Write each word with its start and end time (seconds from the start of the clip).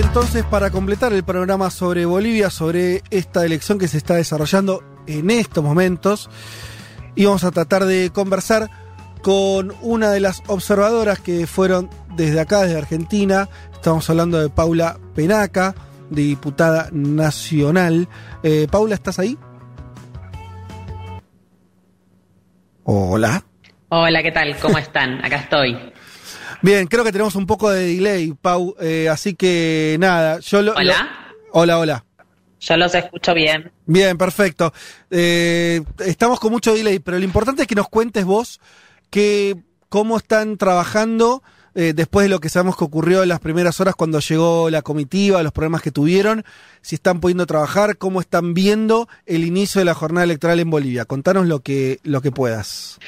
Entonces 0.00 0.44
para 0.44 0.70
completar 0.70 1.12
el 1.12 1.22
programa 1.22 1.70
sobre 1.70 2.04
Bolivia, 2.04 2.50
sobre 2.50 3.02
esta 3.10 3.44
elección 3.44 3.78
que 3.78 3.86
se 3.86 3.96
está 3.98 4.14
desarrollando 4.14 4.82
en 5.06 5.30
estos 5.30 5.62
momentos, 5.62 6.28
íbamos 7.14 7.44
a 7.44 7.52
tratar 7.52 7.84
de 7.84 8.10
conversar 8.12 8.70
con 9.22 9.72
una 9.82 10.10
de 10.10 10.20
las 10.20 10.42
observadoras 10.48 11.20
que 11.20 11.46
fueron 11.46 11.88
desde 12.16 12.40
acá, 12.40 12.62
desde 12.62 12.78
Argentina. 12.78 13.48
Estamos 13.72 14.08
hablando 14.10 14.40
de 14.40 14.48
Paula 14.48 14.98
Penaca, 15.14 15.74
diputada 16.10 16.88
nacional. 16.92 18.08
Eh, 18.42 18.66
Paula, 18.70 18.96
¿estás 18.96 19.20
ahí? 19.20 19.38
Hola. 22.82 23.44
Hola, 23.90 24.22
¿qué 24.22 24.32
tal? 24.32 24.56
¿Cómo 24.58 24.76
están? 24.76 25.24
Acá 25.24 25.36
estoy. 25.36 25.93
Bien, 26.62 26.86
creo 26.86 27.04
que 27.04 27.12
tenemos 27.12 27.34
un 27.36 27.46
poco 27.46 27.70
de 27.70 27.94
delay, 27.94 28.32
Pau, 28.40 28.74
eh, 28.80 29.08
así 29.08 29.34
que 29.34 29.96
nada, 30.00 30.38
yo 30.40 30.62
lo... 30.62 30.72
Hola. 30.74 31.08
lo- 31.52 31.60
hola, 31.60 31.78
hola. 31.78 32.04
Yo 32.60 32.76
los 32.78 32.94
escucho 32.94 33.34
bien. 33.34 33.70
Bien, 33.84 34.16
perfecto. 34.16 34.72
Eh, 35.10 35.82
estamos 35.98 36.40
con 36.40 36.50
mucho 36.50 36.72
delay, 36.74 36.98
pero 36.98 37.18
lo 37.18 37.24
importante 37.24 37.62
es 37.62 37.68
que 37.68 37.74
nos 37.74 37.88
cuentes 37.88 38.24
vos 38.24 38.58
que, 39.10 39.56
cómo 39.90 40.16
están 40.16 40.56
trabajando 40.56 41.42
eh, 41.74 41.92
después 41.94 42.24
de 42.24 42.30
lo 42.30 42.40
que 42.40 42.48
sabemos 42.48 42.76
que 42.78 42.84
ocurrió 42.84 43.22
en 43.22 43.28
las 43.28 43.40
primeras 43.40 43.80
horas 43.80 43.94
cuando 43.96 44.20
llegó 44.20 44.70
la 44.70 44.80
comitiva, 44.80 45.42
los 45.42 45.52
problemas 45.52 45.82
que 45.82 45.90
tuvieron, 45.90 46.44
si 46.80 46.94
están 46.94 47.20
pudiendo 47.20 47.44
trabajar, 47.46 47.98
cómo 47.98 48.20
están 48.22 48.54
viendo 48.54 49.08
el 49.26 49.44
inicio 49.44 49.80
de 49.80 49.84
la 49.84 49.94
jornada 49.94 50.24
electoral 50.24 50.58
en 50.60 50.70
Bolivia. 50.70 51.04
Contanos 51.04 51.46
lo 51.46 51.60
que, 51.60 51.98
lo 52.02 52.22
que 52.22 52.30
puedas. 52.30 52.98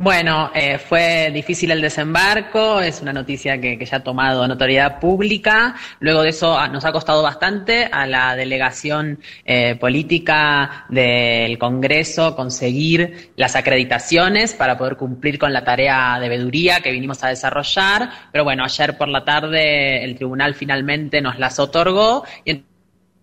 Bueno, 0.00 0.52
eh, 0.54 0.78
fue 0.78 1.32
difícil 1.34 1.72
el 1.72 1.80
desembarco, 1.80 2.80
es 2.80 3.02
una 3.02 3.12
noticia 3.12 3.60
que, 3.60 3.76
que 3.76 3.84
ya 3.84 3.96
ha 3.96 4.04
tomado 4.04 4.46
notoriedad 4.46 5.00
pública. 5.00 5.74
Luego 5.98 6.22
de 6.22 6.28
eso 6.28 6.56
ah, 6.56 6.68
nos 6.68 6.84
ha 6.84 6.92
costado 6.92 7.20
bastante 7.20 7.84
a 7.90 8.06
la 8.06 8.36
delegación 8.36 9.18
eh, 9.44 9.74
política 9.74 10.86
del 10.88 11.58
Congreso 11.58 12.36
conseguir 12.36 13.32
las 13.34 13.56
acreditaciones 13.56 14.54
para 14.54 14.78
poder 14.78 14.96
cumplir 14.96 15.36
con 15.36 15.52
la 15.52 15.64
tarea 15.64 16.20
de 16.20 16.28
veeduría 16.28 16.80
que 16.80 16.92
vinimos 16.92 17.24
a 17.24 17.30
desarrollar. 17.30 18.08
Pero 18.30 18.44
bueno, 18.44 18.62
ayer 18.62 18.96
por 18.96 19.08
la 19.08 19.24
tarde 19.24 20.04
el 20.04 20.14
tribunal 20.14 20.54
finalmente 20.54 21.20
nos 21.20 21.40
las 21.40 21.58
otorgó 21.58 22.22
y 22.44 22.62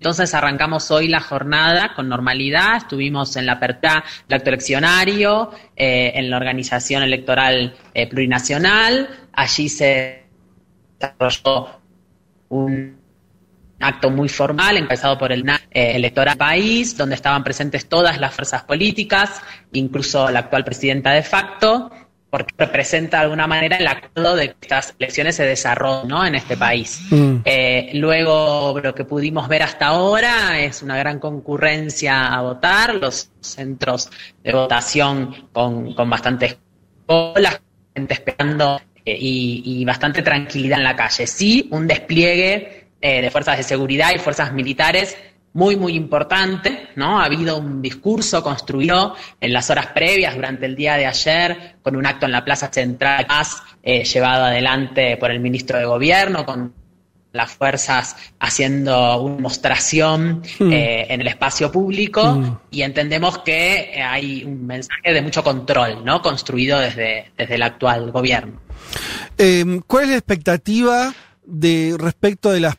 entonces 0.05 0.35
arrancamos 0.35 0.91
hoy 0.91 1.07
la 1.07 1.19
jornada 1.19 1.95
con 1.95 2.07
normalidad, 2.07 2.77
estuvimos 2.77 3.35
en 3.37 3.47
la 3.47 3.53
apertura 3.53 4.03
del 4.29 4.37
acto 4.37 4.51
eleccionario, 4.51 5.49
eh, 5.75 6.11
en 6.13 6.29
la 6.29 6.37
organización 6.37 7.01
electoral 7.01 7.73
eh, 7.91 8.07
plurinacional, 8.07 9.09
allí 9.33 9.67
se 9.67 10.25
desarrolló 10.99 11.79
un 12.49 12.99
acto 13.79 14.11
muy 14.11 14.29
formal 14.29 14.77
encabezado 14.77 15.17
por 15.17 15.31
el 15.31 15.43
eh, 15.49 15.95
electoral 15.95 16.37
país, 16.37 16.95
donde 16.95 17.15
estaban 17.15 17.43
presentes 17.43 17.89
todas 17.89 18.19
las 18.19 18.31
fuerzas 18.31 18.61
políticas, 18.61 19.41
incluso 19.71 20.29
la 20.29 20.41
actual 20.41 20.63
presidenta 20.63 21.13
de 21.13 21.23
facto, 21.23 21.89
porque 22.35 22.53
representa 22.57 23.19
de 23.19 23.23
alguna 23.23 23.47
manera 23.47 23.77
el 23.77 23.87
acuerdo 23.87 24.35
de 24.35 24.49
que 24.49 24.57
estas 24.63 24.93
elecciones 24.99 25.37
se 25.37 25.45
desarrollen 25.45 26.09
¿no? 26.09 26.25
en 26.25 26.35
este 26.35 26.57
país. 26.57 26.99
Mm. 27.09 27.37
Eh, 27.45 27.91
luego, 27.93 28.77
lo 28.83 28.93
que 28.93 29.05
pudimos 29.05 29.47
ver 29.47 29.63
hasta 29.63 29.85
ahora 29.85 30.59
es 30.59 30.83
una 30.83 30.97
gran 30.97 31.19
concurrencia 31.19 32.27
a 32.27 32.41
votar, 32.41 32.95
los 32.95 33.31
centros 33.39 34.11
de 34.43 34.51
votación 34.51 35.47
con, 35.53 35.93
con 35.93 36.09
bastantes 36.09 36.57
colas, 37.05 37.61
gente 37.95 38.15
esperando 38.15 38.81
eh, 39.05 39.15
y, 39.17 39.63
y 39.63 39.85
bastante 39.85 40.21
tranquilidad 40.21 40.79
en 40.79 40.83
la 40.83 40.95
calle. 40.97 41.27
Sí, 41.27 41.69
un 41.71 41.87
despliegue 41.87 42.89
eh, 42.99 43.21
de 43.21 43.31
fuerzas 43.31 43.55
de 43.55 43.63
seguridad 43.63 44.11
y 44.13 44.19
fuerzas 44.19 44.51
militares 44.51 45.15
muy, 45.55 45.77
muy 45.77 45.93
importante, 45.95 46.89
¿no? 46.97 47.19
Ha 47.19 47.25
habido 47.25 47.57
un 47.57 47.81
discurso 47.81 48.43
construido 48.43 49.15
en 49.39 49.53
las 49.53 49.69
horas 49.69 49.87
previas 49.87 50.35
durante 50.35 50.65
el 50.65 50.75
día 50.75 50.95
de 50.97 51.05
ayer 51.05 51.77
con 51.81 51.95
un 51.95 52.05
acto 52.05 52.25
en 52.25 52.33
la 52.33 52.43
Plaza 52.43 52.69
Central 52.71 53.25
eh, 53.81 54.03
llevado 54.03 54.43
adelante 54.45 55.15
por 55.17 55.31
el 55.31 55.39
ministro 55.39 55.79
de 55.79 55.85
Gobierno 55.85 56.45
con 56.45 56.73
las 57.31 57.51
fuerzas 57.51 58.15
haciendo 58.39 59.21
una 59.21 59.35
demostración 59.37 60.41
Mm. 60.59 60.71
eh, 60.73 61.05
en 61.09 61.21
el 61.21 61.27
espacio 61.27 61.71
público 61.71 62.35
Mm. 62.35 62.57
y 62.71 62.81
entendemos 62.81 63.37
que 63.39 63.91
eh, 63.93 64.01
hay 64.01 64.43
un 64.43 64.65
mensaje 64.67 65.13
de 65.13 65.21
mucho 65.21 65.41
control, 65.43 66.03
¿no? 66.03 66.21
Construido 66.21 66.79
desde, 66.79 67.31
desde 67.37 67.55
el 67.55 67.63
actual 67.63 68.11
gobierno. 68.11 68.59
Eh, 69.37 69.63
¿Cuál 69.87 70.03
es 70.05 70.09
la 70.11 70.15
expectativa 70.17 71.13
de 71.45 71.95
respecto 71.97 72.51
de 72.51 72.59
las 72.59 72.75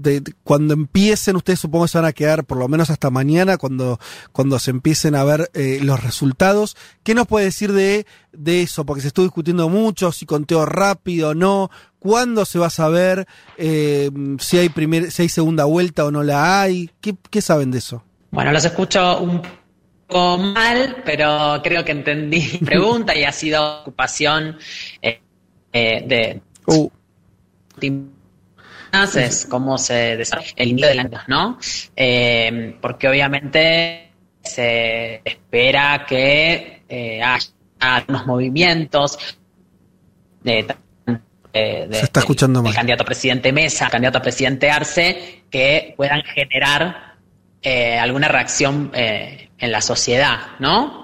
de, 0.00 0.20
de 0.20 0.34
cuando 0.44 0.74
empiecen, 0.74 1.36
ustedes 1.36 1.60
supongo 1.60 1.84
que 1.84 1.90
se 1.90 1.98
van 1.98 2.06
a 2.06 2.12
quedar 2.12 2.44
por 2.44 2.58
lo 2.58 2.68
menos 2.68 2.90
hasta 2.90 3.10
mañana, 3.10 3.56
cuando, 3.56 3.98
cuando 4.32 4.58
se 4.58 4.70
empiecen 4.70 5.14
a 5.14 5.24
ver 5.24 5.50
eh, 5.54 5.80
los 5.82 6.02
resultados. 6.02 6.76
¿Qué 7.02 7.14
nos 7.14 7.26
puede 7.26 7.46
decir 7.46 7.72
de, 7.72 8.06
de 8.32 8.62
eso? 8.62 8.84
Porque 8.84 9.02
se 9.02 9.08
estuvo 9.08 9.24
discutiendo 9.24 9.68
mucho, 9.68 10.12
si 10.12 10.26
conteo 10.26 10.66
rápido 10.66 11.30
o 11.30 11.34
no, 11.34 11.70
cuándo 11.98 12.44
se 12.44 12.58
va 12.58 12.66
a 12.66 12.70
saber 12.70 13.26
eh, 13.56 14.10
si, 14.38 14.58
hay 14.58 14.68
primer, 14.68 15.10
si 15.10 15.22
hay 15.22 15.28
segunda 15.28 15.64
vuelta 15.64 16.04
o 16.04 16.10
no 16.10 16.22
la 16.22 16.62
hay. 16.62 16.90
¿Qué, 17.00 17.14
qué 17.30 17.42
saben 17.42 17.70
de 17.70 17.78
eso? 17.78 18.02
Bueno, 18.30 18.52
los 18.52 18.64
escucho 18.64 19.20
un 19.20 19.42
poco 20.06 20.38
mal, 20.38 21.02
pero 21.04 21.60
creo 21.62 21.84
que 21.84 21.92
entendí 21.92 22.58
la 22.60 22.60
pregunta 22.66 23.16
y 23.16 23.24
ha 23.24 23.32
sido 23.32 23.80
ocupación 23.80 24.56
eh, 25.02 25.20
eh, 25.72 26.04
de 26.06 26.42
Uh, 26.66 26.88
es 28.92 29.46
cómo 29.46 29.78
se 29.78 30.16
desarrolla 30.16 30.52
el 30.56 30.68
inicio 30.68 30.88
del 30.88 30.98
año, 31.00 31.20
¿no? 31.28 31.58
Eh, 31.96 32.76
porque 32.80 33.08
obviamente 33.08 34.10
se 34.42 35.20
espera 35.24 36.04
que 36.08 36.82
eh, 36.88 37.22
haya 37.22 38.04
unos 38.08 38.26
movimientos 38.26 39.18
de, 40.42 40.66
eh, 41.52 41.86
de- 41.88 41.94
Se 41.98 42.04
está 42.04 42.20
escuchando 42.20 42.60
del 42.60 42.64
mal. 42.64 42.74
candidato 42.74 43.02
a 43.02 43.06
presidente 43.06 43.52
Mesa, 43.52 43.88
candidato 43.88 44.18
a 44.18 44.22
presidente 44.22 44.70
Arce, 44.70 45.44
que 45.50 45.94
puedan 45.96 46.22
generar 46.22 47.16
eh, 47.62 47.98
alguna 47.98 48.28
reacción 48.28 48.90
eh, 48.94 49.50
en 49.58 49.70
la 49.72 49.80
sociedad, 49.82 50.38
¿no? 50.58 50.98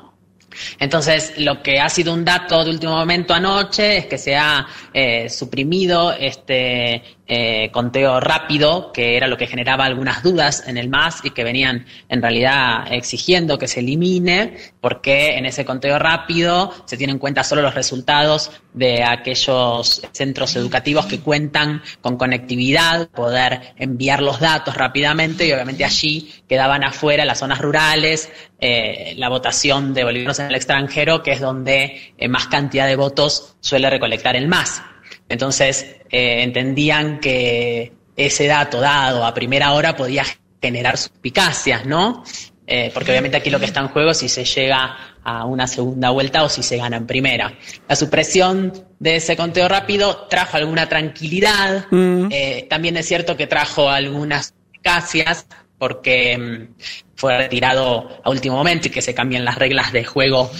Entonces, 0.78 1.34
lo 1.36 1.62
que 1.62 1.80
ha 1.80 1.88
sido 1.90 2.14
un 2.14 2.24
dato 2.24 2.64
de 2.64 2.70
último 2.70 2.96
momento 2.96 3.34
anoche 3.34 3.98
es 3.98 4.06
que 4.06 4.16
se 4.16 4.34
ha 4.36 4.66
eh, 4.94 5.28
suprimido 5.28 6.12
este 6.14 7.02
eh, 7.28 7.70
conteo 7.72 8.20
rápido, 8.20 8.92
que 8.92 9.16
era 9.16 9.26
lo 9.26 9.36
que 9.36 9.46
generaba 9.46 9.84
algunas 9.84 10.22
dudas 10.22 10.64
en 10.66 10.76
el 10.76 10.88
MAS 10.88 11.24
y 11.24 11.30
que 11.30 11.42
venían 11.42 11.86
en 12.08 12.22
realidad 12.22 12.86
exigiendo 12.90 13.58
que 13.58 13.66
se 13.66 13.80
elimine, 13.80 14.56
porque 14.80 15.36
en 15.36 15.46
ese 15.46 15.64
conteo 15.64 15.98
rápido 15.98 16.72
se 16.84 16.96
tienen 16.96 17.16
en 17.16 17.20
cuenta 17.20 17.42
solo 17.42 17.62
los 17.62 17.74
resultados 17.74 18.52
de 18.72 19.02
aquellos 19.02 20.02
centros 20.12 20.54
educativos 20.54 21.06
que 21.06 21.20
cuentan 21.20 21.82
con 22.00 22.16
conectividad, 22.16 23.08
poder 23.08 23.74
enviar 23.76 24.22
los 24.22 24.38
datos 24.38 24.76
rápidamente 24.76 25.46
y 25.46 25.52
obviamente 25.52 25.84
allí 25.84 26.32
quedaban 26.48 26.84
afuera 26.84 27.24
las 27.24 27.38
zonas 27.38 27.60
rurales, 27.60 28.30
eh, 28.60 29.14
la 29.16 29.28
votación 29.28 29.94
de 29.94 30.04
bolivianos 30.04 30.38
en 30.38 30.46
el 30.46 30.54
extranjero, 30.54 31.22
que 31.22 31.32
es 31.32 31.40
donde 31.40 32.14
eh, 32.16 32.28
más 32.28 32.46
cantidad 32.46 32.86
de 32.86 32.96
votos 32.96 33.56
suele 33.60 33.90
recolectar 33.90 34.36
el 34.36 34.46
MAS. 34.48 34.82
Entonces, 35.28 35.96
eh, 36.10 36.42
entendían 36.42 37.20
que 37.20 37.92
ese 38.16 38.46
dato 38.46 38.80
dado 38.80 39.24
a 39.24 39.34
primera 39.34 39.72
hora 39.72 39.96
podía 39.96 40.24
generar 40.62 40.96
suspicacias, 40.96 41.84
¿no? 41.86 42.24
Eh, 42.66 42.90
porque 42.92 43.12
obviamente 43.12 43.36
aquí 43.36 43.50
lo 43.50 43.60
que 43.60 43.66
está 43.66 43.80
en 43.80 43.88
juego 43.88 44.10
es 44.10 44.18
si 44.18 44.28
se 44.28 44.44
llega 44.44 44.96
a 45.22 45.44
una 45.44 45.66
segunda 45.66 46.10
vuelta 46.10 46.42
o 46.42 46.48
si 46.48 46.62
se 46.62 46.76
gana 46.76 46.96
en 46.96 47.06
primera. 47.06 47.52
La 47.88 47.94
supresión 47.94 48.72
de 48.98 49.16
ese 49.16 49.36
conteo 49.36 49.68
rápido 49.68 50.26
trajo 50.28 50.56
alguna 50.56 50.88
tranquilidad, 50.88 51.86
Mm. 51.90 52.28
eh, 52.30 52.66
también 52.68 52.96
es 52.96 53.06
cierto 53.06 53.36
que 53.36 53.46
trajo 53.46 53.88
algunas 53.88 54.46
suspicacias 54.46 55.46
porque 55.78 56.36
mm, 56.38 56.74
fue 57.14 57.36
retirado 57.38 58.20
a 58.24 58.30
último 58.30 58.56
momento 58.56 58.88
y 58.88 58.90
que 58.90 59.02
se 59.02 59.14
cambien 59.14 59.44
las 59.44 59.56
reglas 59.56 59.92
de 59.92 60.04
juego 60.04 60.50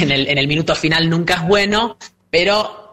en, 0.00 0.10
el, 0.10 0.28
en 0.28 0.38
el 0.38 0.48
minuto 0.48 0.74
final 0.74 1.08
nunca 1.08 1.34
es 1.34 1.42
bueno, 1.42 1.98
pero 2.30 2.83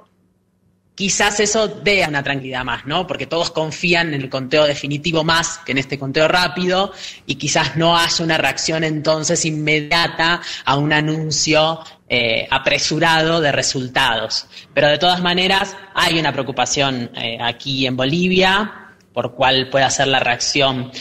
quizás 0.96 1.40
eso 1.40 1.68
dé 1.68 2.06
una 2.08 2.24
tranquilidad 2.24 2.64
más, 2.64 2.86
¿no? 2.86 3.08
Porque 3.08 3.26
todos 3.26 3.52
confían 3.52 4.14
en 4.14 4.22
el 4.22 4.30
conteo 4.30 4.66
definitivo 4.66 5.24
más 5.24 5.60
que 5.60 5.72
en 5.72 5.78
este 5.78 5.98
conteo 5.98 6.28
rápido 6.28 6.92
y 7.26 7.36
quizás 7.36 7.76
no 7.78 7.98
haya 7.98 8.24
una 8.24 8.38
reacción 8.38 8.84
entonces 8.84 9.46
inmediata 9.46 10.42
a 10.66 10.76
un 10.78 10.94
anuncio 10.94 11.80
eh, 12.08 12.48
apresurado 12.50 13.42
de 13.42 13.52
resultados. 13.52 14.48
Pero 14.74 14.90
de 14.90 14.98
todas 14.98 15.22
maneras 15.22 15.76
hay 15.96 16.20
una 16.20 16.34
preocupación 16.34 17.10
eh, 17.16 17.38
aquí 17.42 17.88
en 17.88 17.96
Bolivia 17.96 18.96
por 19.14 19.34
cuál 19.34 19.70
puede 19.70 19.90
ser 19.90 20.08
la 20.08 20.20
reacción, 20.20 20.92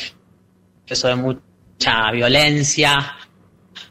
eso 0.86 1.08
de 1.08 1.14
mucha 1.14 2.10
violencia 2.12 3.16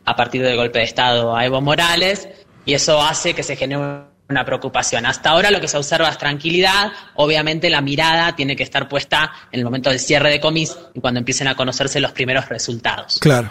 a 0.06 0.16
partir 0.16 0.42
del 0.42 0.58
golpe 0.58 0.80
de 0.80 0.86
Estado 0.86 1.36
a 1.36 1.46
Evo 1.46 1.62
Morales 1.62 2.28
y 2.66 2.74
eso 2.74 3.02
hace 3.02 3.34
que 3.34 3.44
se 3.44 3.56
genere 3.56 4.09
una 4.30 4.46
preocupación. 4.46 5.08
Hasta 5.08 5.32
ahora 5.32 5.50
lo 5.50 5.60
que 5.60 5.68
se 5.68 5.76
observa 5.76 6.08
es 6.08 6.18
tranquilidad. 6.18 6.92
Obviamente 7.16 7.70
la 7.70 7.82
mirada 7.82 8.36
tiene 8.36 8.56
que 8.56 8.64
estar 8.64 8.88
puesta 8.88 9.32
en 9.52 9.60
el 9.60 9.66
momento 9.66 9.90
del 9.90 10.00
cierre 10.00 10.30
de 10.30 10.40
comis 10.40 10.78
y 10.94 11.02
cuando 11.02 11.20
empiecen 11.20 11.48
a 11.48 11.56
conocerse 11.56 12.00
los 12.00 12.12
primeros 12.12 12.48
resultados. 12.48 13.18
Claro. 13.20 13.50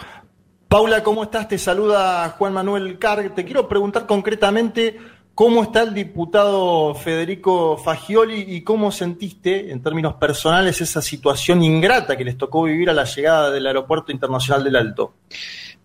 Paula, 0.69 1.03
¿cómo 1.03 1.23
estás? 1.23 1.49
Te 1.49 1.57
saluda 1.57 2.29
Juan 2.37 2.53
Manuel 2.53 2.97
Carg. 2.97 3.35
Te 3.35 3.43
quiero 3.43 3.67
preguntar 3.67 4.05
concretamente 4.05 4.97
cómo 5.35 5.63
está 5.63 5.81
el 5.81 5.93
diputado 5.93 6.95
Federico 6.95 7.75
Fagioli 7.75 8.45
y 8.47 8.61
cómo 8.61 8.91
sentiste 8.91 9.71
en 9.71 9.81
términos 9.83 10.13
personales 10.13 10.79
esa 10.79 11.01
situación 11.01 11.61
ingrata 11.61 12.15
que 12.15 12.23
les 12.23 12.37
tocó 12.37 12.63
vivir 12.63 12.89
a 12.89 12.93
la 12.93 13.03
llegada 13.03 13.51
del 13.51 13.67
Aeropuerto 13.67 14.13
Internacional 14.13 14.63
del 14.63 14.77
Alto. 14.77 15.15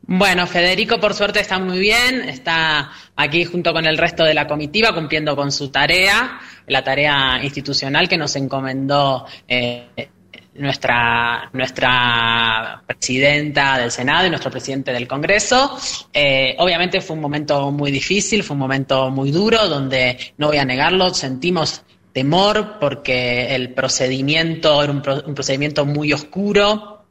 Bueno, 0.07 0.47
Federico 0.47 1.01
por 1.01 1.15
suerte 1.15 1.41
está 1.41 1.59
muy 1.59 1.79
bien, 1.79 2.29
está 2.29 2.91
aquí 3.17 3.45
junto 3.45 3.73
con 3.73 3.87
el 3.87 3.97
resto 3.97 4.23
de 4.23 4.35
la 4.35 4.47
comitiva 4.47 4.95
cumpliendo 4.95 5.35
con 5.35 5.51
su 5.51 5.71
tarea, 5.71 6.39
la 6.67 6.85
tarea 6.85 7.41
institucional 7.43 8.07
que 8.07 8.19
nos 8.19 8.37
encomendó 8.37 9.25
eh, 9.49 10.11
nuestra, 10.57 11.49
nuestra 11.55 12.83
presidenta 12.87 13.79
del 13.79 13.91
Senado 13.91 14.27
y 14.27 14.29
nuestro 14.31 14.51
presidente 14.51 14.93
del 14.93 15.09
Congreso. 15.09 15.75
Eh, 16.13 16.55
obviamente 16.59 17.01
fue 17.01 17.17
un 17.17 17.23
momento 17.23 17.71
muy 17.71 17.91
difícil, 17.91 18.43
fue 18.43 18.55
un 18.55 18.61
momento 18.61 19.11
muy 19.11 19.31
duro, 19.31 19.67
donde, 19.69 20.19
no 20.37 20.49
voy 20.49 20.59
a 20.59 20.67
negarlo, 20.67 21.15
sentimos 21.15 21.83
temor 22.13 22.79
porque 22.79 23.55
el 23.55 23.73
procedimiento 23.73 24.83
era 24.83 24.93
un, 24.93 25.01
procedimiento 25.01 25.87
muy 25.87 26.13
oscuro, 26.13 27.07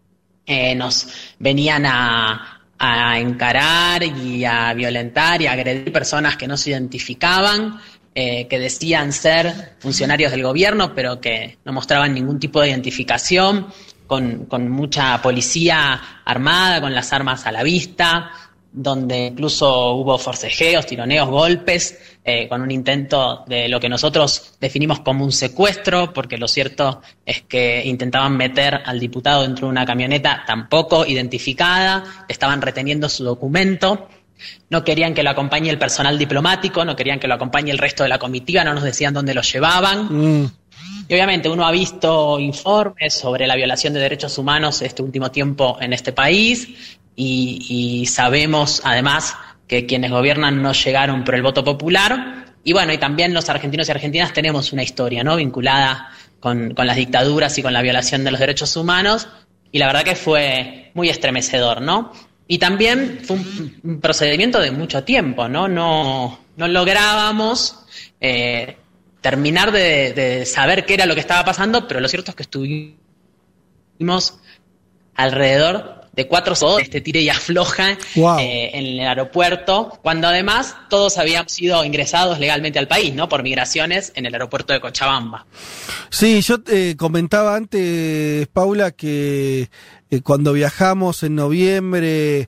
eh, 0.46 0.76
nos 0.76 1.08
venían 1.40 1.86
a, 1.88 2.63
a 2.80 3.20
encarar 3.20 4.04
y 4.04 4.44
a 4.46 4.74
violentar 4.74 5.42
y 5.42 5.48
a 5.48 5.54
agredir 5.54 5.92
personas 5.92 6.38
que 6.38 6.48
no 6.48 6.58
se 6.58 6.72
identificaban, 6.72 7.80
eh, 8.16 8.48
que 8.48 8.60
decían 8.60 9.14
ser 9.14 9.76
funcionarios 9.80 10.32
del 10.32 10.44
gobierno, 10.44 10.94
pero 10.94 11.20
que 11.20 11.58
no 11.66 11.74
mostraban 11.74 12.14
ningún 12.14 12.40
tipo 12.40 12.62
de 12.62 12.70
identificación, 12.70 13.68
con, 14.08 14.46
con 14.46 14.70
mucha 14.70 15.22
policía 15.22 16.22
armada, 16.26 16.82
con 16.82 16.94
las 16.94 17.14
armas 17.14 17.48
a 17.48 17.52
la 17.52 17.64
vista, 17.64 18.32
donde 18.74 19.28
incluso 19.28 19.94
hubo 19.94 20.18
forcejeos, 20.18 20.88
tironeos, 20.88 21.30
golpes, 21.30 22.00
eh, 22.26 22.48
con 22.50 22.62
un 22.62 22.72
intento 22.72 23.44
de 23.46 23.70
lo 23.70 23.80
que 23.80 23.88
nosotros 23.88 24.56
definimos 24.60 25.02
como 25.02 25.24
un 25.24 25.32
secuestro, 25.32 26.12
porque 26.12 26.38
lo 26.38 26.48
cierto 26.48 27.02
es 27.24 27.44
que 27.44 27.84
intentaban 27.86 28.36
meter 28.36 28.82
al 28.84 29.00
diputado 29.00 29.44
dentro 29.44 29.68
de 29.68 29.72
una 29.72 29.86
camioneta 29.86 30.44
tampoco 30.48 31.06
identificada, 31.06 32.26
estaban 32.28 32.64
reteniendo 32.64 33.08
su 33.10 33.24
documento, 33.24 34.08
no 34.72 34.84
querían 34.84 35.14
que 35.14 35.22
lo 35.22 35.30
acompañe 35.30 35.70
el 35.70 35.78
personal 35.78 36.18
diplomático, 36.18 36.84
no 36.84 36.96
querían 36.96 37.20
que 37.20 37.28
lo 37.28 37.36
acompañe 37.36 37.72
el 37.72 37.78
resto 37.78 38.02
de 38.02 38.10
la 38.10 38.18
comitiva, 38.18 38.64
no 38.64 38.74
nos 38.74 38.84
decían 38.84 39.14
dónde 39.14 39.36
lo 39.36 39.42
llevaban. 39.42 40.42
Mm. 40.42 40.52
Y 41.08 41.14
obviamente 41.14 41.48
uno 41.48 41.66
ha 41.66 41.72
visto 41.72 42.40
informes 42.40 43.14
sobre 43.14 43.46
la 43.46 43.56
violación 43.56 43.94
de 43.94 44.00
derechos 44.00 44.38
humanos 44.38 44.82
este 44.82 45.04
último 45.04 45.30
tiempo 45.30 45.78
en 45.80 45.94
este 45.94 46.12
país 46.12 46.98
y, 47.16 48.06
sabemos 48.08 48.82
además 48.84 49.36
que 49.68 49.86
quienes 49.86 50.12
gobiernan 50.12 50.62
no 50.62 50.74
llegaron 50.74 51.24
por 51.24 51.36
el 51.36 51.42
voto 51.42 51.64
popular. 51.64 52.54
Y 52.64 52.74
bueno, 52.74 52.94
y 52.94 52.98
también 52.98 53.34
los 53.34 53.50
argentinos 53.50 53.88
y 53.88 53.92
argentinas 53.92 54.34
tenemos 54.34 54.74
una 54.74 54.84
historia, 54.84 55.24
¿no? 55.24 55.36
Vinculada 55.36 56.12
con, 56.40 56.74
las 56.76 56.96
dictaduras 56.96 57.58
y 57.58 57.64
con 57.64 57.74
la 57.74 57.82
violación 57.82 58.24
de 58.24 58.32
los 58.32 58.40
derechos 58.40 58.76
humanos. 58.76 59.28
Y 59.72 59.80
la 59.80 59.88
verdad 59.88 60.04
que 60.04 60.16
fue 60.16 60.92
muy 60.94 61.10
estremecedor, 61.10 61.82
¿no? 61.82 62.12
Y 62.48 62.58
también 62.58 63.22
fue 63.24 63.38
un, 63.38 64.00
procedimiento 64.02 64.60
de 64.60 64.72
mucho 64.72 65.04
tiempo, 65.04 65.48
¿no? 65.48 65.68
No, 65.68 66.40
no 66.58 66.68
lográbamos 66.68 67.86
eh, 68.20 68.78
terminar 69.22 69.72
de, 69.72 70.14
de, 70.14 70.46
saber 70.46 70.86
qué 70.86 70.96
era 70.96 71.06
lo 71.06 71.14
que 71.16 71.22
estaba 71.22 71.46
pasando, 71.46 71.88
pero 71.88 72.00
lo 72.00 72.08
cierto 72.08 72.32
es 72.32 72.36
que 72.36 72.44
estuvimos 72.44 72.98
alrededor 75.16 76.03
de 76.14 76.28
cuatro 76.28 76.54
este 76.80 77.02
tire 77.02 77.22
y 77.22 77.30
afloja 77.30 77.92
eh, 77.92 78.72
en 78.74 78.86
el 78.86 79.00
aeropuerto, 79.00 80.00
cuando 80.04 80.28
además 80.28 80.76
todos 80.90 81.18
habíamos 81.18 81.52
sido 81.52 81.84
ingresados 81.84 82.40
legalmente 82.40 82.78
al 82.78 82.88
país, 82.88 83.14
¿no? 83.14 83.28
Por 83.28 83.42
migraciones 83.42 84.12
en 84.16 84.26
el 84.26 84.34
aeropuerto 84.34 84.74
de 84.74 84.80
Cochabamba. 84.80 85.46
Sí, 86.10 86.42
yo 86.42 86.58
eh, 86.68 86.96
comentaba 86.98 87.56
antes, 87.56 88.48
Paula, 88.48 88.92
que 88.92 89.70
eh, 90.12 90.22
cuando 90.22 90.54
viajamos 90.54 91.24
en 91.24 91.36
noviembre 91.36 92.48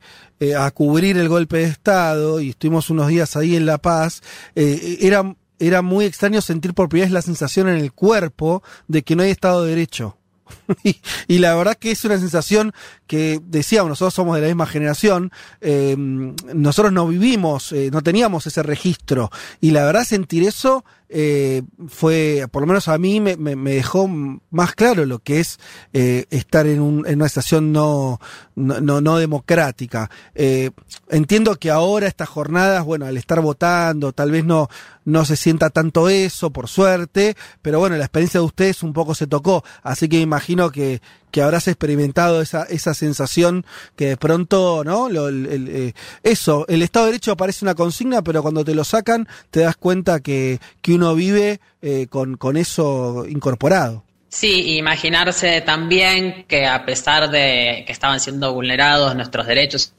a 0.59 0.69
cubrir 0.71 1.17
el 1.17 1.29
golpe 1.29 1.57
de 1.57 1.63
Estado 1.63 2.41
y 2.41 2.49
estuvimos 2.49 2.89
unos 2.89 3.07
días 3.07 3.35
ahí 3.35 3.55
en 3.55 3.65
La 3.65 3.77
Paz, 3.77 4.21
era, 4.53 5.33
era 5.59 5.81
muy 5.81 6.05
extraño 6.05 6.41
sentir 6.41 6.73
por 6.73 6.89
primera 6.89 7.07
vez 7.07 7.13
la 7.13 7.21
sensación 7.21 7.69
en 7.69 7.77
el 7.77 7.93
cuerpo 7.93 8.61
de 8.87 9.01
que 9.01 9.15
no 9.15 9.23
hay 9.23 9.31
Estado 9.31 9.63
de 9.63 9.69
Derecho. 9.69 10.17
y, 11.27 11.37
la 11.39 11.55
verdad 11.55 11.77
que 11.77 11.91
es 11.91 12.03
una 12.05 12.17
sensación 12.17 12.73
que 13.07 13.39
decíamos, 13.43 13.89
nosotros 13.89 14.13
somos 14.13 14.35
de 14.35 14.41
la 14.41 14.47
misma 14.47 14.65
generación, 14.65 15.31
eh, 15.61 15.95
nosotros 15.97 16.93
no 16.93 17.07
vivimos, 17.07 17.71
eh, 17.71 17.89
no 17.91 18.01
teníamos 18.01 18.47
ese 18.47 18.63
registro. 18.63 19.31
Y 19.61 19.71
la 19.71 19.85
verdad 19.85 20.05
sentir 20.05 20.43
eso 20.43 20.85
eh, 21.09 21.61
fue, 21.87 22.47
por 22.51 22.61
lo 22.61 22.67
menos 22.67 22.87
a 22.87 22.97
mí, 22.97 23.19
me, 23.19 23.37
me, 23.37 23.71
dejó 23.71 24.07
más 24.07 24.73
claro 24.75 25.05
lo 25.05 25.19
que 25.19 25.39
es 25.39 25.59
eh, 25.93 26.25
estar 26.29 26.65
en, 26.67 26.81
un, 26.81 27.05
en, 27.07 27.15
una 27.15 27.25
estación 27.25 27.71
no, 27.71 28.19
no, 28.55 29.01
no 29.01 29.17
democrática. 29.17 30.09
Eh, 30.33 30.71
entiendo 31.09 31.55
que 31.57 31.71
ahora 31.71 32.07
estas 32.07 32.29
jornadas, 32.29 32.83
bueno, 32.83 33.05
al 33.05 33.17
estar 33.17 33.41
votando, 33.41 34.13
tal 34.13 34.31
vez 34.31 34.45
no, 34.45 34.69
no 35.05 35.23
se 35.23 35.35
sienta 35.35 35.69
tanto 35.69 36.09
eso, 36.09 36.49
por 36.49 36.67
suerte, 36.67 37.37
pero 37.61 37.79
bueno, 37.79 37.95
la 37.95 38.05
experiencia 38.05 38.39
de 38.39 38.45
ustedes 38.45 38.83
un 38.83 38.93
poco 38.93 39.13
se 39.15 39.27
tocó, 39.27 39.63
así 39.83 40.09
que 40.09 40.17
me 40.17 40.23
imagino 40.23 40.71
que, 40.71 41.01
que 41.35 41.41
habrás 41.41 41.67
experimentado 41.67 42.41
esa, 42.41 42.63
esa 42.63 42.93
sensación 42.93 43.65
que 43.95 44.07
de 44.07 44.17
pronto, 44.17 44.83
¿no? 44.85 45.07
el, 45.07 45.67
eh, 45.69 45.93
eso, 46.23 46.65
el 46.69 46.81
Estado 46.81 47.05
de 47.05 47.11
Derecho 47.11 47.37
parece 47.37 47.65
una 47.65 47.75
consigna, 47.75 48.23
pero 48.23 48.41
cuando 48.41 48.63
te 48.63 48.73
lo 48.73 48.83
sacan 48.83 49.27
te 49.51 49.59
das 49.59 49.75
cuenta 49.75 50.21
que, 50.21 50.59
que 50.81 50.93
uno 50.95 51.15
vive 51.15 51.59
eh, 51.81 52.07
con, 52.09 52.37
con 52.37 52.57
eso 52.57 53.25
incorporado. 53.27 54.03
Sí, 54.29 54.75
imaginarse 54.77 55.61
también 55.61 56.45
que 56.47 56.65
a 56.65 56.85
pesar 56.85 57.29
de 57.29 57.83
que 57.85 57.93
estaban 57.93 58.19
siendo 58.19 58.53
vulnerados 58.53 59.15
nuestros 59.15 59.47
derechos, 59.47 59.93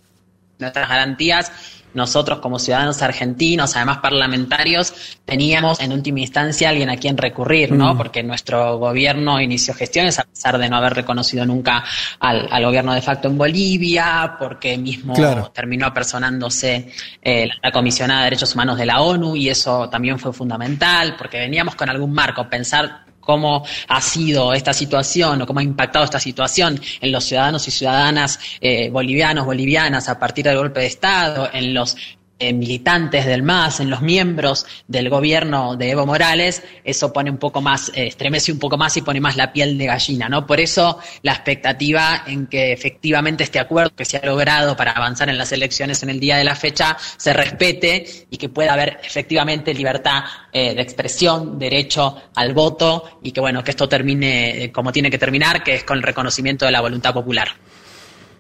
nuestras 0.58 0.88
garantías, 0.88 1.52
nosotros 1.96 2.38
como 2.40 2.58
ciudadanos 2.58 3.02
argentinos, 3.02 3.74
además 3.74 3.98
parlamentarios, 3.98 4.94
teníamos 5.24 5.80
en 5.80 5.92
última 5.92 6.20
instancia 6.20 6.68
alguien 6.68 6.90
a 6.90 6.96
quien 6.96 7.16
recurrir, 7.16 7.72
¿no? 7.72 7.94
Mm. 7.94 7.96
Porque 7.96 8.22
nuestro 8.22 8.78
gobierno 8.78 9.40
inició 9.40 9.74
gestiones 9.74 10.18
a 10.18 10.24
pesar 10.24 10.58
de 10.58 10.68
no 10.68 10.76
haber 10.76 10.94
reconocido 10.94 11.46
nunca 11.46 11.82
al, 12.20 12.64
gobierno 12.64 12.92
de 12.92 13.02
facto 13.02 13.28
en 13.28 13.38
Bolivia, 13.38 14.36
porque 14.38 14.76
mismo 14.76 15.14
terminó 15.52 15.86
apersonándose 15.86 16.92
eh, 17.22 17.48
la 17.62 17.72
comisionada 17.72 18.20
de 18.20 18.24
derechos 18.26 18.54
humanos 18.54 18.76
de 18.76 18.86
la 18.86 19.00
ONU 19.00 19.34
y 19.34 19.48
eso 19.48 19.88
también 19.88 20.18
fue 20.18 20.32
fundamental, 20.32 21.16
porque 21.16 21.38
veníamos 21.38 21.74
con 21.74 21.88
algún 21.88 22.12
marco, 22.12 22.48
pensar 22.48 23.05
cómo 23.26 23.66
ha 23.88 24.00
sido 24.00 24.54
esta 24.54 24.72
situación 24.72 25.42
o 25.42 25.46
cómo 25.46 25.60
ha 25.60 25.62
impactado 25.62 26.04
esta 26.04 26.20
situación 26.20 26.80
en 27.00 27.12
los 27.12 27.24
ciudadanos 27.24 27.66
y 27.68 27.70
ciudadanas 27.70 28.38
eh, 28.60 28.88
bolivianos, 28.88 29.44
bolivianas 29.44 30.08
a 30.08 30.18
partir 30.18 30.44
del 30.44 30.56
golpe 30.56 30.80
de 30.80 30.86
Estado, 30.86 31.50
en 31.52 31.74
los 31.74 31.96
militantes 32.38 33.24
del 33.24 33.42
MAS, 33.42 33.80
en 33.80 33.88
los 33.88 34.02
miembros 34.02 34.66
del 34.86 35.08
gobierno 35.08 35.76
de 35.76 35.90
Evo 35.90 36.04
Morales, 36.04 36.62
eso 36.84 37.12
pone 37.12 37.30
un 37.30 37.38
poco 37.38 37.62
más, 37.62 37.90
eh, 37.94 38.08
estremece 38.08 38.52
un 38.52 38.58
poco 38.58 38.76
más 38.76 38.96
y 38.96 39.02
pone 39.02 39.20
más 39.20 39.36
la 39.36 39.52
piel 39.52 39.78
de 39.78 39.86
gallina, 39.86 40.28
¿no? 40.28 40.46
Por 40.46 40.60
eso 40.60 40.98
la 41.22 41.32
expectativa 41.32 42.24
en 42.26 42.46
que 42.46 42.72
efectivamente 42.72 43.44
este 43.44 43.58
acuerdo 43.58 43.94
que 43.94 44.04
se 44.04 44.18
ha 44.18 44.26
logrado 44.26 44.76
para 44.76 44.92
avanzar 44.92 45.28
en 45.28 45.38
las 45.38 45.52
elecciones 45.52 46.02
en 46.02 46.10
el 46.10 46.20
día 46.20 46.36
de 46.36 46.44
la 46.44 46.54
fecha 46.54 46.96
se 47.16 47.32
respete 47.32 48.26
y 48.30 48.36
que 48.36 48.48
pueda 48.48 48.74
haber 48.74 49.00
efectivamente 49.02 49.72
libertad 49.72 50.24
eh, 50.52 50.74
de 50.74 50.82
expresión, 50.82 51.58
derecho 51.58 52.22
al 52.34 52.52
voto 52.52 53.18
y 53.22 53.32
que 53.32 53.40
bueno, 53.40 53.64
que 53.64 53.70
esto 53.70 53.88
termine 53.88 54.70
como 54.72 54.92
tiene 54.92 55.10
que 55.10 55.18
terminar, 55.18 55.62
que 55.62 55.76
es 55.76 55.84
con 55.84 55.96
el 55.96 56.02
reconocimiento 56.02 56.66
de 56.66 56.72
la 56.72 56.80
voluntad 56.80 57.14
popular. 57.14 57.48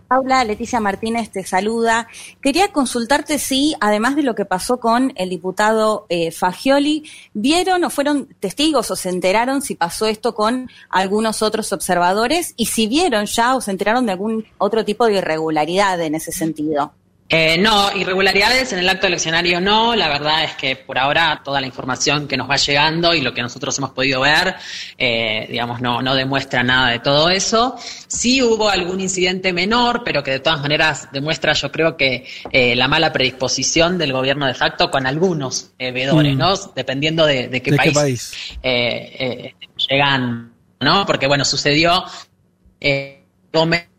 Paula, 0.08 0.44
Leticia 0.44 0.80
Martínez 0.80 1.30
te 1.30 1.44
saluda. 1.44 2.06
Quería 2.40 2.68
consultarte 2.72 3.38
si, 3.38 3.74
además 3.80 4.14
de 4.16 4.22
lo 4.22 4.34
que 4.34 4.44
pasó 4.44 4.78
con 4.78 5.12
el 5.16 5.30
diputado 5.30 6.06
eh, 6.08 6.30
Fagioli, 6.30 7.04
vieron 7.34 7.82
o 7.84 7.90
fueron 7.90 8.26
testigos 8.38 8.90
o 8.90 8.96
se 8.96 9.08
enteraron 9.08 9.62
si 9.62 9.74
pasó 9.74 10.06
esto 10.06 10.34
con 10.34 10.70
algunos 10.90 11.42
otros 11.42 11.72
observadores 11.72 12.54
y 12.56 12.66
si 12.66 12.86
vieron 12.86 13.26
ya 13.26 13.56
o 13.56 13.60
se 13.60 13.72
enteraron 13.72 14.06
de 14.06 14.12
algún 14.12 14.44
otro 14.58 14.84
tipo 14.84 15.06
de 15.06 15.14
irregularidad 15.14 16.00
en 16.00 16.14
ese 16.14 16.32
sentido. 16.32 16.92
Eh, 17.28 17.58
no, 17.58 17.90
irregularidades 17.96 18.72
en 18.72 18.78
el 18.78 18.88
acto 18.88 19.08
eleccionario 19.08 19.60
no. 19.60 19.96
La 19.96 20.08
verdad 20.08 20.44
es 20.44 20.54
que 20.54 20.76
por 20.76 20.96
ahora 20.98 21.40
toda 21.44 21.60
la 21.60 21.66
información 21.66 22.28
que 22.28 22.36
nos 22.36 22.48
va 22.48 22.56
llegando 22.56 23.14
y 23.14 23.20
lo 23.20 23.34
que 23.34 23.42
nosotros 23.42 23.76
hemos 23.78 23.90
podido 23.90 24.20
ver, 24.20 24.54
eh, 24.96 25.46
digamos, 25.50 25.80
no, 25.80 26.02
no 26.02 26.14
demuestra 26.14 26.62
nada 26.62 26.90
de 26.90 27.00
todo 27.00 27.28
eso. 27.28 27.76
Sí 28.06 28.42
hubo 28.42 28.68
algún 28.68 29.00
incidente 29.00 29.52
menor, 29.52 30.02
pero 30.04 30.22
que 30.22 30.30
de 30.30 30.40
todas 30.40 30.60
maneras 30.60 31.08
demuestra, 31.12 31.52
yo 31.52 31.72
creo 31.72 31.96
que 31.96 32.26
eh, 32.52 32.76
la 32.76 32.86
mala 32.86 33.12
predisposición 33.12 33.98
del 33.98 34.12
gobierno 34.12 34.46
de 34.46 34.54
facto 34.54 34.90
con 34.90 35.06
algunos 35.06 35.72
veedores, 35.78 36.34
mm. 36.34 36.38
¿no? 36.38 36.56
Dependiendo 36.76 37.26
de, 37.26 37.60
qué 37.60 37.72
país, 37.92 38.32
llegan, 38.62 40.52
¿no? 40.80 41.04
Porque 41.06 41.26
bueno, 41.26 41.44
sucedió 41.44 42.04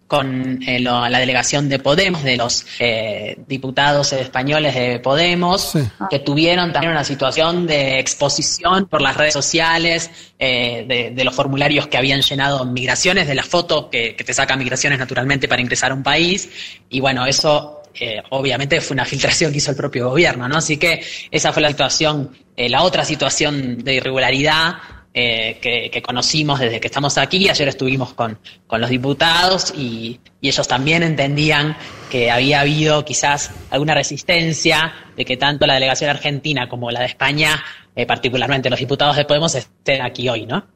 con 0.07 0.63
eh, 0.65 0.79
la 0.79 1.19
delegación 1.19 1.67
de 1.67 1.79
Podemos, 1.79 2.23
de 2.23 2.37
los 2.37 2.65
eh, 2.79 3.37
diputados 3.45 4.13
españoles 4.13 4.73
de 4.73 4.99
Podemos, 4.99 5.73
que 6.09 6.19
tuvieron 6.19 6.71
también 6.71 6.93
una 6.93 7.03
situación 7.03 7.67
de 7.67 7.99
exposición 7.99 8.87
por 8.87 9.01
las 9.01 9.17
redes 9.17 9.33
sociales 9.33 10.09
eh, 10.39 11.11
de, 11.13 11.23
los 11.25 11.35
formularios 11.35 11.87
que 11.87 11.97
habían 11.97 12.21
llenado 12.21 12.63
migraciones, 12.65 13.27
de 13.27 13.35
la 13.35 13.43
foto 13.43 13.89
que, 13.89 14.15
te 14.17 14.33
saca 14.33 14.55
migraciones 14.55 14.97
naturalmente 14.97 15.47
para 15.47 15.61
ingresar 15.61 15.91
a 15.91 15.93
un 15.93 16.03
país. 16.03 16.49
Y 16.89 17.01
bueno, 17.01 17.25
eso 17.25 17.83
obviamente 18.29 18.79
fue 18.79 18.93
una 18.93 19.05
filtración 19.05 19.51
que 19.51 19.57
hizo 19.57 19.71
el 19.71 19.77
propio 19.77 20.09
gobierno, 20.09 20.47
¿no? 20.47 20.57
Así 20.57 20.77
que 20.77 21.03
esa 21.31 21.51
fue 21.51 21.63
la 21.63 21.69
situación, 21.69 22.37
la 22.55 22.83
otra 22.83 23.03
situación 23.03 23.83
de 23.83 23.95
irregularidad 23.95 24.75
eh, 25.19 25.89
que, 25.91 26.01
conocimos 26.03 26.59
desde 26.59 26.79
que 26.79 26.85
estamos 26.85 27.17
aquí. 27.17 27.49
Ayer 27.49 27.67
estuvimos 27.67 28.13
con, 28.13 28.37
los 28.69 28.87
diputados 28.87 29.73
y, 29.75 30.19
ellos 30.43 30.67
también 30.67 31.01
entendían 31.01 31.75
que 32.11 32.29
había 32.29 32.59
habido 32.59 33.03
quizás 33.03 33.49
alguna 33.71 33.95
resistencia 33.95 34.93
de 35.15 35.25
que 35.25 35.35
tanto 35.35 35.65
la 35.65 35.73
delegación 35.73 36.11
argentina 36.11 36.69
como 36.69 36.91
la 36.91 36.99
de 36.99 37.07
España, 37.07 37.63
eh, 37.95 38.05
particularmente 38.05 38.69
los 38.69 38.79
diputados 38.79 39.15
de 39.15 39.25
Podemos, 39.25 39.55
estén 39.55 40.03
aquí 40.03 40.29
hoy, 40.29 40.45
¿no? 40.45 40.67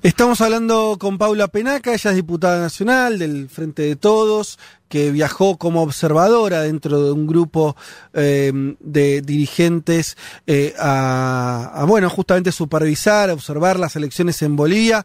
Estamos 0.00 0.40
hablando 0.40 0.96
con 0.96 1.18
Paula 1.18 1.48
Penaca, 1.48 1.92
ella 1.92 2.10
es 2.10 2.16
diputada 2.16 2.60
nacional 2.60 3.18
del 3.18 3.48
Frente 3.48 3.82
de 3.82 3.96
Todos, 3.96 4.56
que 4.88 5.10
viajó 5.10 5.58
como 5.58 5.82
observadora 5.82 6.62
dentro 6.62 7.02
de 7.02 7.10
un 7.10 7.26
grupo 7.26 7.74
eh, 8.14 8.52
de 8.78 9.22
dirigentes 9.22 10.16
eh, 10.46 10.72
a, 10.78 11.72
a, 11.74 11.84
bueno, 11.84 12.08
justamente 12.10 12.52
supervisar, 12.52 13.30
observar 13.30 13.80
las 13.80 13.96
elecciones 13.96 14.40
en 14.42 14.54
Bolivia. 14.54 15.04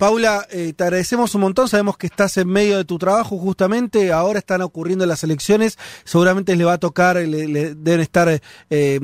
Paula, 0.00 0.46
eh, 0.50 0.72
te 0.74 0.84
agradecemos 0.84 1.34
un 1.34 1.42
montón, 1.42 1.68
sabemos 1.68 1.98
que 1.98 2.06
estás 2.06 2.38
en 2.38 2.48
medio 2.48 2.78
de 2.78 2.86
tu 2.86 2.96
trabajo 2.96 3.36
justamente, 3.36 4.12
ahora 4.12 4.38
están 4.38 4.62
ocurriendo 4.62 5.04
las 5.04 5.24
elecciones, 5.24 5.78
seguramente 6.04 6.56
le 6.56 6.64
va 6.64 6.72
a 6.72 6.78
tocar, 6.78 7.16
le, 7.16 7.74
deben 7.74 8.00
estar 8.00 8.40
eh, 8.70 9.00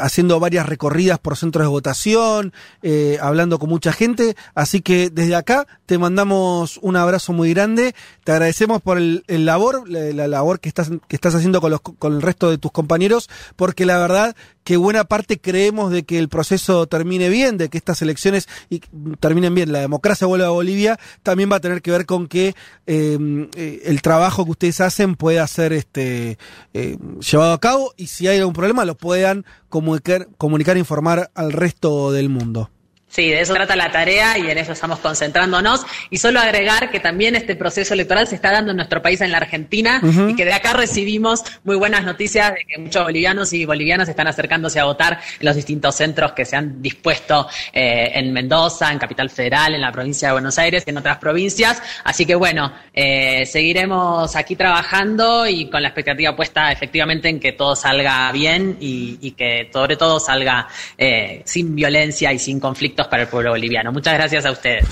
haciendo 0.00 0.40
varias 0.40 0.66
recorridas 0.66 1.20
por 1.20 1.36
centros 1.36 1.62
de 1.62 1.68
votación, 1.68 2.52
eh, 2.82 3.16
hablando 3.22 3.60
con 3.60 3.68
mucha 3.68 3.92
gente, 3.92 4.34
así 4.56 4.82
que 4.82 5.08
desde 5.08 5.36
acá 5.36 5.68
te 5.86 5.98
mandamos 5.98 6.80
un 6.82 6.96
abrazo 6.96 7.32
muy 7.32 7.54
grande, 7.54 7.94
te 8.24 8.32
agradecemos 8.32 8.82
por 8.82 8.98
el, 8.98 9.22
labor, 9.28 9.88
la, 9.88 10.26
labor 10.26 10.58
que 10.58 10.68
estás, 10.68 10.90
que 11.06 11.14
estás 11.14 11.36
haciendo 11.36 11.60
con, 11.60 11.70
los, 11.70 11.80
con 11.80 12.12
el 12.12 12.22
resto 12.22 12.50
de 12.50 12.58
tus 12.58 12.72
compañeros, 12.72 13.30
porque 13.54 13.86
la 13.86 13.98
verdad 13.98 14.34
que 14.64 14.76
buena 14.78 15.04
parte 15.04 15.38
creemos 15.38 15.92
de 15.92 16.04
que 16.04 16.18
el 16.18 16.28
proceso 16.28 16.86
termine 16.86 17.28
bien, 17.28 17.58
de 17.58 17.68
que 17.68 17.78
estas 17.78 18.02
elecciones 18.02 18.48
y, 18.70 18.80
terminen 19.20 19.54
bien, 19.54 19.72
la 19.72 19.80
democracia 19.80 20.26
vuelva 20.26 20.46
a 20.46 20.50
Bolivia, 20.50 20.98
también 21.22 21.52
va 21.52 21.56
a 21.56 21.60
tener 21.60 21.82
que 21.82 21.90
ver 21.90 22.06
con 22.06 22.26
que 22.26 22.54
em, 22.86 23.48
eh, 23.54 23.82
el 23.84 24.02
trabajo 24.02 24.44
que 24.44 24.52
ustedes 24.52 24.80
hacen 24.80 25.16
pueda 25.16 25.46
ser 25.46 25.72
este, 25.72 26.38
eh, 26.72 26.96
llevado 27.30 27.52
a 27.52 27.60
cabo 27.60 27.92
y 27.96 28.06
si 28.06 28.26
hay 28.26 28.38
algún 28.38 28.54
problema 28.54 28.84
lo 28.84 28.96
puedan 28.96 29.44
comunicar, 29.68 30.28
comunicar 30.38 30.76
e 30.76 30.80
informar 30.80 31.30
al 31.34 31.52
resto 31.52 32.10
del 32.10 32.30
mundo. 32.30 32.70
Sí, 33.14 33.30
de 33.30 33.42
eso 33.42 33.54
trata 33.54 33.76
la 33.76 33.92
tarea 33.92 34.36
y 34.38 34.50
en 34.50 34.58
eso 34.58 34.72
estamos 34.72 34.98
concentrándonos. 34.98 35.86
Y 36.10 36.18
solo 36.18 36.40
agregar 36.40 36.90
que 36.90 36.98
también 36.98 37.36
este 37.36 37.54
proceso 37.54 37.94
electoral 37.94 38.26
se 38.26 38.34
está 38.34 38.50
dando 38.50 38.72
en 38.72 38.76
nuestro 38.76 39.00
país, 39.00 39.20
en 39.20 39.30
la 39.30 39.38
Argentina, 39.38 40.00
y 40.28 40.34
que 40.34 40.44
de 40.44 40.52
acá 40.52 40.72
recibimos 40.72 41.44
muy 41.62 41.76
buenas 41.76 42.02
noticias 42.04 42.52
de 42.52 42.64
que 42.64 42.76
muchos 42.76 43.04
bolivianos 43.04 43.52
y 43.52 43.64
bolivianas 43.66 44.08
están 44.08 44.26
acercándose 44.26 44.80
a 44.80 44.84
votar 44.86 45.20
en 45.38 45.46
los 45.46 45.54
distintos 45.54 45.94
centros 45.94 46.32
que 46.32 46.44
se 46.44 46.56
han 46.56 46.82
dispuesto 46.82 47.46
eh, 47.72 48.10
en 48.14 48.32
Mendoza, 48.32 48.90
en 48.90 48.98
Capital 48.98 49.30
Federal, 49.30 49.76
en 49.76 49.82
la 49.82 49.92
provincia 49.92 50.26
de 50.28 50.32
Buenos 50.32 50.58
Aires 50.58 50.82
y 50.84 50.90
en 50.90 50.98
otras 50.98 51.18
provincias. 51.18 51.80
Así 52.02 52.26
que 52.26 52.34
bueno, 52.34 52.72
eh, 52.92 53.46
seguiremos 53.46 54.34
aquí 54.34 54.56
trabajando 54.56 55.46
y 55.46 55.70
con 55.70 55.82
la 55.82 55.88
expectativa 55.90 56.34
puesta 56.34 56.72
efectivamente 56.72 57.28
en 57.28 57.38
que 57.38 57.52
todo 57.52 57.76
salga 57.76 58.32
bien 58.32 58.76
y, 58.80 59.18
y 59.20 59.30
que 59.32 59.70
sobre 59.72 59.96
todo 59.96 60.18
salga 60.18 60.66
eh, 60.98 61.42
sin 61.44 61.76
violencia 61.76 62.32
y 62.32 62.40
sin 62.40 62.58
conflictos 62.58 63.03
para 63.08 63.22
el 63.22 63.28
pueblo 63.28 63.50
boliviano. 63.50 63.92
Muchas 63.92 64.14
gracias 64.14 64.44
a 64.44 64.50
ustedes. 64.52 64.86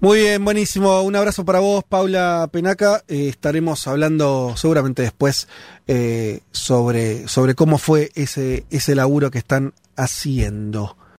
Muy 0.00 0.20
bien, 0.20 0.42
buenísimo. 0.42 1.02
Un 1.02 1.14
abrazo 1.14 1.44
para 1.44 1.60
vos, 1.60 1.84
Paula 1.84 2.48
Penaca. 2.50 3.02
Eh, 3.06 3.28
estaremos 3.28 3.86
hablando 3.86 4.54
seguramente 4.56 5.02
después 5.02 5.46
eh, 5.86 6.40
sobre, 6.52 7.28
sobre 7.28 7.54
cómo 7.54 7.76
fue 7.76 8.10
ese, 8.14 8.64
ese 8.70 8.94
laburo 8.94 9.30
que 9.30 9.36
están 9.36 9.74
haciendo. 9.96 10.96